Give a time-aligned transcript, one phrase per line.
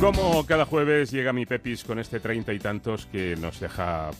[0.00, 4.10] Como cada jueves llega mi Pepis con este treinta y tantos que nos deja...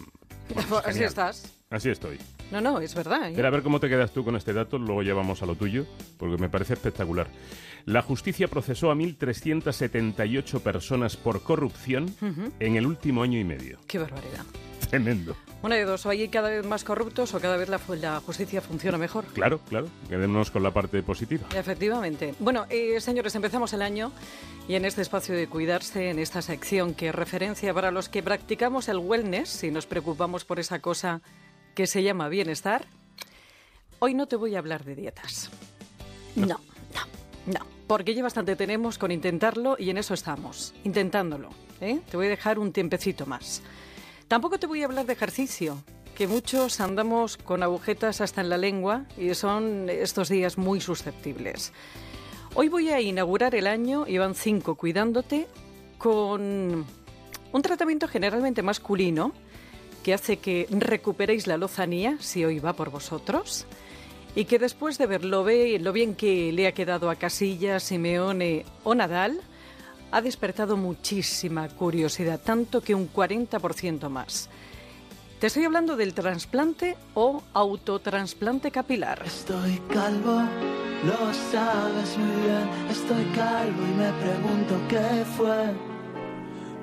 [0.53, 1.09] bueno, Así genial.
[1.09, 1.55] estás.
[1.71, 2.19] Así estoy.
[2.51, 3.29] No, no, es verdad.
[3.31, 3.33] ¿eh?
[3.37, 5.87] Pero a ver cómo te quedas tú con este dato, luego llevamos a lo tuyo,
[6.19, 7.29] porque me parece espectacular.
[7.85, 12.13] La justicia procesó a 1.378 personas por corrupción
[12.59, 13.79] en el último año y medio.
[13.87, 14.45] Qué barbaridad.
[14.91, 15.37] Tremendo.
[15.63, 18.61] Una de dos, o hay cada vez más corruptos o cada vez la, la justicia
[18.61, 19.25] funciona mejor.
[19.27, 19.89] Claro, claro.
[20.09, 21.49] Quedémonos con la parte positiva.
[21.55, 22.35] Efectivamente.
[22.39, 24.13] Bueno, eh, señores, empezamos el año
[24.69, 28.23] y en este espacio de cuidarse, en esta sección que es referencia para los que
[28.23, 31.23] practicamos el wellness y nos preocupamos por esa cosa
[31.75, 32.87] que se llama bienestar,
[33.99, 35.51] hoy no te voy a hablar de dietas.
[36.37, 37.07] No, no,
[37.47, 37.67] no.
[37.87, 41.51] Porque ya bastante tenemos con intentarlo y en eso estamos, intentándolo.
[41.81, 42.01] ¿eh?
[42.11, 43.63] Te voy a dejar un tiempecito más.
[44.29, 45.83] Tampoco te voy a hablar de ejercicio,
[46.15, 51.73] que muchos andamos con agujetas hasta en la lengua y son estos días muy susceptibles.
[52.55, 55.47] Hoy voy a inaugurar el año, van cinco cuidándote,
[55.97, 56.85] con
[57.53, 59.33] un tratamiento generalmente masculino
[60.03, 63.67] que hace que recuperéis la lozanía, si hoy va por vosotros,
[64.35, 67.83] y que después de ver lo, ve- lo bien que le ha quedado a Casillas,
[67.83, 69.41] Simeone o Nadal,
[70.11, 74.49] ha despertado muchísima curiosidad, tanto que un 40% más.
[75.41, 79.23] Te estoy hablando del trasplante o autotrasplante capilar.
[79.25, 80.43] Estoy calvo,
[81.05, 82.69] lo sabes muy bien.
[82.91, 85.73] Estoy calvo y me pregunto qué fue.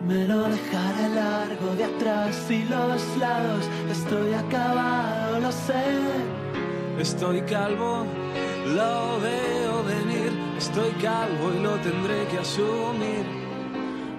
[0.08, 3.66] Me lo dejaré largo de atrás y los lados.
[3.92, 5.84] Estoy acabado, lo sé.
[7.00, 8.06] Estoy calvo,
[8.68, 10.25] lo veo venir.
[10.58, 13.26] Estoy calvo y lo tendré que asumir.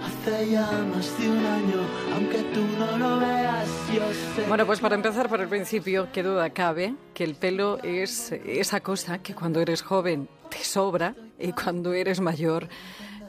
[0.02, 1.80] Hace ya más de un año,
[2.14, 4.02] aunque tú no lo veas, yo
[4.34, 4.46] sé.
[4.46, 8.80] Bueno, pues para empezar por el principio, qué duda cabe que el pelo es esa
[8.80, 12.68] cosa que cuando eres joven te sobra y cuando eres mayor,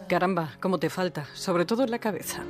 [0.07, 2.43] caramba, cómo te falta, sobre todo en la cabeza.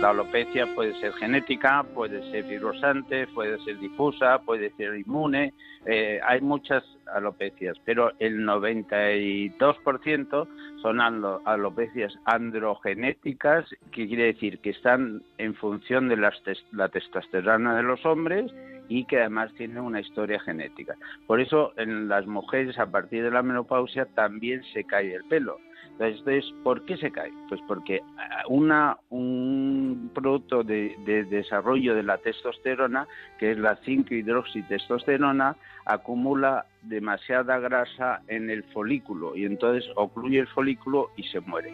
[0.00, 5.54] La alopecia puede ser genética, puede ser fibrosante, puede ser difusa, puede ser inmune.
[5.88, 6.82] eh, hay muchas
[7.14, 10.48] alopecias, pero el 92%
[10.82, 16.34] son alo- alopecias androgenéticas, que quiere decir que están en función de las
[16.72, 18.52] la testosterona de los hombres
[18.88, 20.94] y que además tienen una historia genética.
[21.26, 25.58] Por eso en las mujeres a partir de la menopausia también se cae el pelo.
[25.98, 27.32] Entonces, ¿por qué se cae?
[27.48, 33.08] Pues porque ah, una, un producto de, de desarrollo de la testosterona,
[33.38, 41.10] que es la 5-hidroxitestosterona, acumula demasiada grasa en el folículo y entonces ocluye el folículo
[41.16, 41.72] y se muere.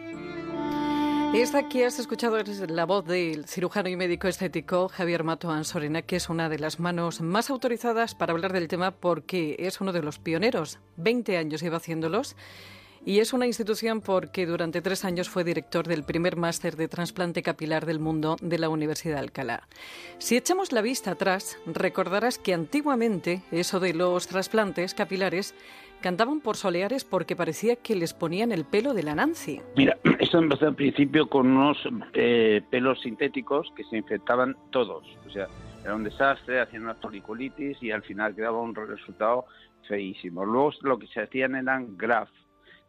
[1.33, 6.03] Esta que has escuchado es la voz del cirujano y médico estético Javier Mato Ansorena,
[6.03, 9.91] que es una de las manos más autorizadas para hablar del tema porque es uno
[9.93, 10.79] de los pioneros.
[10.97, 12.35] 20 años lleva haciéndolos.
[13.05, 17.43] Y es una institución porque durante tres años fue director del primer máster de trasplante
[17.43, 19.67] capilar del mundo de la Universidad de Alcalá.
[20.19, 25.53] Si echamos la vista atrás, recordarás que antiguamente eso de los trasplantes capilares
[26.01, 29.61] cantaban por soleares porque parecía que les ponían el pelo de la Nancy.
[29.75, 31.77] Mira, esto empezó al principio con unos
[32.13, 35.05] eh, pelos sintéticos que se infectaban todos.
[35.25, 35.47] O sea,
[35.83, 39.45] era un desastre, hacían una foliculitis y al final quedaba un resultado
[39.87, 40.45] feísimo.
[40.45, 42.42] Luego lo que se hacían eran grafts,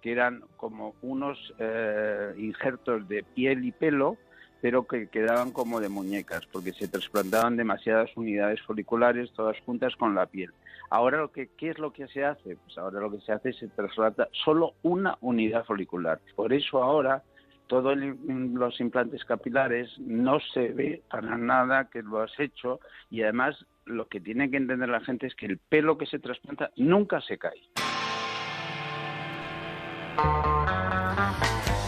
[0.04, 4.18] que eran como unos eh, injertos de piel y pelo,
[4.60, 10.14] pero que quedaban como de muñecas, porque se trasplantaban demasiadas unidades foliculares todas juntas con
[10.14, 10.50] la piel.
[10.90, 12.56] Ahora, lo que, ¿qué es lo que se hace?
[12.56, 16.20] Pues ahora lo que se hace es se trasplanta solo una unidad folicular.
[16.36, 17.22] Por eso ahora
[17.66, 22.78] todos los implantes capilares no se ve para nada que lo has hecho
[23.08, 23.56] y además
[23.86, 27.22] lo que tiene que entender la gente es que el pelo que se trasplanta nunca
[27.22, 27.62] se cae.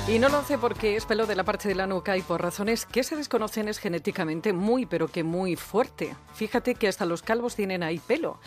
[0.08, 2.40] Y no lo hace porque es pelo de la parte de la nuca y por
[2.40, 6.14] razones que se desconocen es genéticamente muy, pero que muy fuerte.
[6.32, 8.38] Fíjate que hasta los calvos tienen ahí pelo.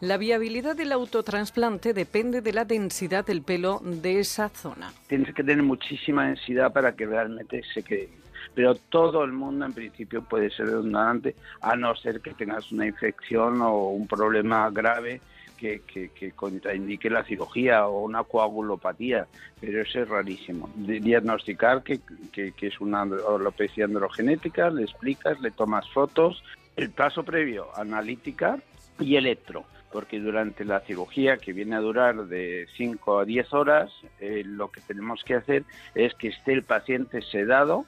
[0.00, 4.92] La viabilidad del autotransplante depende de la densidad del pelo de esa zona.
[5.08, 8.10] Tienes que tener muchísima densidad para que realmente se quede.
[8.54, 12.86] Pero todo el mundo en principio puede ser donante, a no ser que tengas una
[12.86, 15.20] infección o un problema grave
[15.58, 19.26] que, que, que, contraindique la cirugía o una coagulopatía,
[19.60, 20.70] pero eso es rarísimo.
[20.76, 22.00] De diagnosticar que,
[22.32, 26.42] que, es una alopecia androgenética, le explicas, le tomas fotos.
[26.76, 28.58] El paso previo, analítica
[29.00, 33.90] y electro, porque durante la cirugía, que viene a durar de 5 a 10 horas,
[34.20, 35.64] eh, lo que tenemos que hacer
[35.94, 37.84] es que esté el paciente sedado,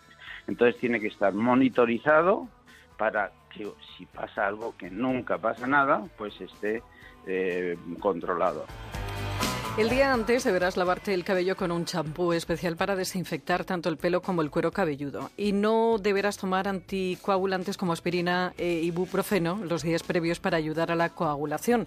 [0.48, 2.48] entonces tiene que estar monitorizado
[2.96, 6.82] para que si pasa algo que nunca pasa nada, pues esté
[7.26, 8.64] eh, controlado.
[9.78, 13.96] El día antes deberás lavarte el cabello con un champú especial para desinfectar tanto el
[13.96, 15.30] pelo como el cuero cabelludo.
[15.36, 20.96] Y no deberás tomar anticoagulantes como aspirina e ibuprofeno los días previos para ayudar a
[20.96, 21.86] la coagulación.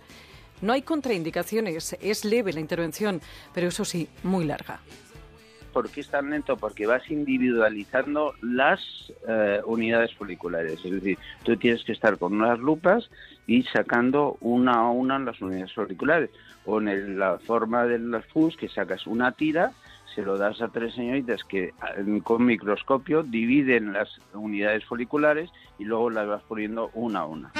[0.61, 3.21] No hay contraindicaciones, es leve la intervención,
[3.53, 4.79] pero eso sí, muy larga.
[5.73, 6.55] ¿Por qué es tan lento?
[6.55, 8.79] Porque vas individualizando las
[9.27, 10.85] eh, unidades foliculares.
[10.85, 13.09] Es decir, tú tienes que estar con unas lupas
[13.47, 16.29] y sacando una a una las unidades foliculares.
[16.65, 19.71] O en la forma de las FUS, que sacas una tira,
[20.13, 21.73] se lo das a tres señoritas que
[22.23, 25.49] con microscopio dividen las unidades foliculares
[25.79, 27.51] y luego las vas poniendo una a una.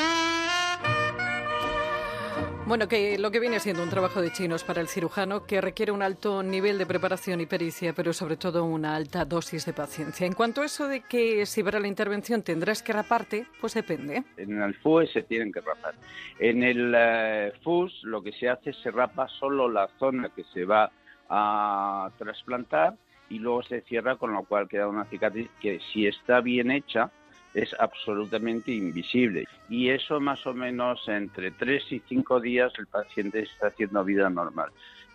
[2.65, 5.92] Bueno, que lo que viene siendo un trabajo de chinos para el cirujano que requiere
[5.92, 10.25] un alto nivel de preparación y pericia, pero sobre todo una alta dosis de paciencia.
[10.25, 14.24] En cuanto a eso de que si para la intervención tendrás que raparte, pues depende.
[14.38, 15.95] En el FUS se tienen que rapar.
[16.39, 20.63] En el eh, FUS lo que se hace se rapa solo la zona que se
[20.63, 20.89] va
[21.30, 22.95] a trasplantar
[23.30, 27.12] y luego se cierra, con lo cual queda una cicatriz que si está bien hecha,
[27.53, 29.45] es absolutamente invisible.
[29.69, 34.29] Y eso más o menos entre tres y cinco días el paciente está haciendo vida
[34.29, 34.69] normal.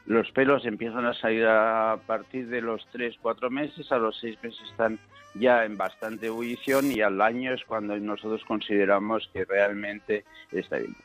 [0.07, 4.39] Los pelos empiezan a salir a partir de los tres, cuatro meses, a los seis
[4.43, 4.99] meses están
[5.35, 10.97] ya en bastante ebullición y al año es cuando nosotros consideramos que realmente está bien.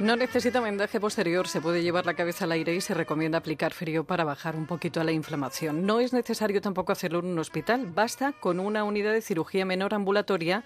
[0.00, 3.72] No necesita vendaje posterior, se puede llevar la cabeza al aire y se recomienda aplicar
[3.72, 5.86] frío para bajar un poquito la inflamación.
[5.86, 9.94] No es necesario tampoco hacerlo en un hospital, basta con una unidad de cirugía menor
[9.94, 10.64] ambulatoria,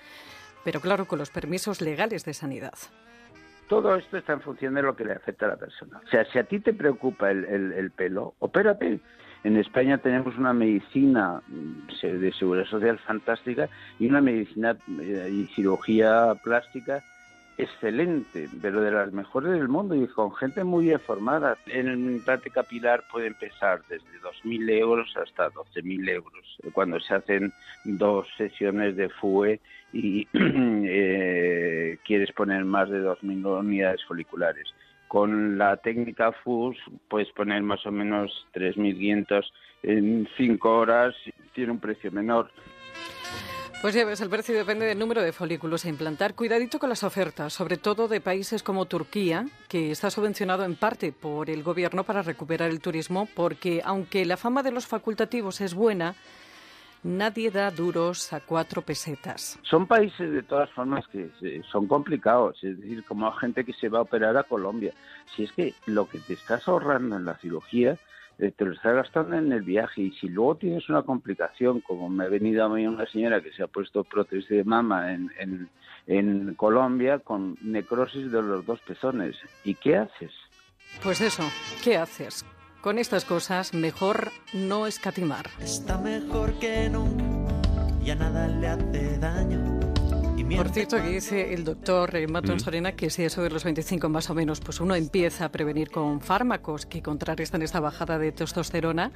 [0.65, 2.73] pero claro, con los permisos legales de sanidad.
[3.69, 6.01] Todo esto está en función de lo que le afecta a la persona.
[6.07, 8.99] O sea, si a ti te preocupa el, el pelo, opérate.
[9.45, 15.47] En España tenemos una medicina mm, de seguridad social fantástica y una medicina eh, y
[15.55, 17.05] cirugía plástica
[17.59, 21.59] excelente, pero de las mejores del mundo y con gente muy bien formada.
[21.67, 27.53] En el implante capilar puede empezar desde 2.000 euros hasta 12.000 euros cuando se hacen
[27.85, 29.61] dos sesiones de FUE
[29.93, 34.69] y eh, quieres poner más de 2.000 unidades foliculares.
[35.09, 36.77] Con la técnica FUS
[37.09, 39.45] puedes poner más o menos 3.500
[39.83, 41.15] en 5 horas,
[41.55, 42.51] tiene un precio menor.
[43.81, 46.35] Pues ya ves, el precio depende del número de folículos a implantar.
[46.35, 51.13] Cuidadito con las ofertas, sobre todo de países como Turquía, que está subvencionado en parte
[51.13, 55.75] por el gobierno para recuperar el turismo, porque aunque la fama de los facultativos es
[55.75, 56.17] buena,
[57.05, 59.61] nadie da duros a cuatro pesetas.
[59.63, 61.31] Son países de todas formas que
[61.71, 64.93] son complicados, es decir, como gente que se va a operar a Colombia.
[65.37, 67.97] Si es que lo que te estás ahorrando en la cirugía
[68.39, 72.25] te lo estás gastando en el viaje y si luego tienes una complicación, como me
[72.25, 75.69] ha venido a mí una señora que se ha puesto prótesis de mama en, en,
[76.07, 80.33] en Colombia con necrosis de los dos pezones, ¿y qué haces?
[81.03, 81.43] Pues eso,
[81.83, 82.45] ¿qué haces?
[82.81, 85.47] Con estas cosas mejor no escatimar.
[85.61, 87.53] Está mejor que nunca,
[88.05, 89.78] ya nada le hace daño
[90.57, 92.61] por cierto, aquí dice el doctor Maton mm.
[92.61, 95.91] Sorena que si es sobre los 25 más o menos, pues uno empieza a prevenir
[95.91, 99.13] con fármacos que contrarrestan esta bajada de testosterona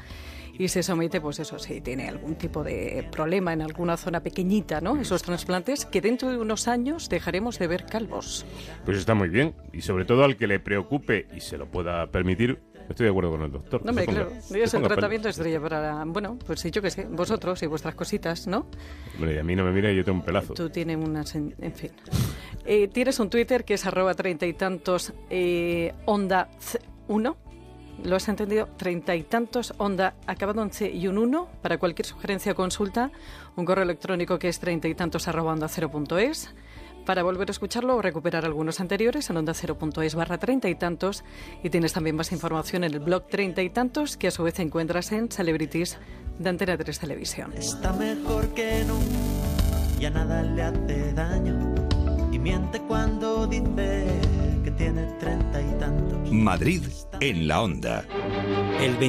[0.58, 4.80] y se somete, pues eso, si tiene algún tipo de problema en alguna zona pequeñita,
[4.80, 5.00] ¿no?
[5.00, 8.44] Esos trasplantes que dentro de unos años dejaremos de ver calvos.
[8.84, 12.06] Pues está muy bien y sobre todo al que le preocupe y se lo pueda
[12.08, 12.60] permitir,
[12.92, 13.82] Estoy de acuerdo con el doctor.
[13.84, 14.30] No, hombre, claro.
[14.54, 16.04] Es un tratamiento estrella para.
[16.04, 18.66] Bueno, pues yo qué sé, vosotros y vuestras cositas, ¿no?
[19.14, 20.52] Hombre, a mí no me mira y yo tengo un pelazo.
[20.52, 21.34] Tú tienes unas.
[21.34, 21.90] En, fin.
[22.66, 26.50] Eh, tienes un Twitter que es arroba treinta y tantos eh, onda
[27.08, 27.38] uno.
[28.04, 28.68] ¿Lo has entendido?
[28.76, 31.48] Treinta y tantos onda acabado en C y un uno.
[31.62, 33.10] Para cualquier sugerencia o consulta,
[33.56, 36.54] un correo electrónico que es treinta y tantos arroba onda cero punto es
[37.04, 41.24] para volver a escucharlo o recuperar algunos anteriores en onda es barra treinta y tantos
[41.62, 44.58] y tienes también más información en el blog treinta y tantos que a su vez
[44.58, 45.98] encuentras en Celebrities
[46.38, 47.52] de Antena 3 Televisión.
[47.54, 48.98] Está mejor que no,
[50.00, 51.74] ya nada le hace daño
[52.32, 54.06] y miente cuando dice
[54.64, 56.32] que tiene treinta y tantos.
[56.32, 56.82] Madrid
[57.20, 58.04] en la onda.
[58.80, 59.06] El 20